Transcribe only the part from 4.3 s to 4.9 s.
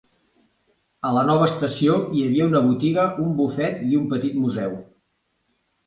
museu.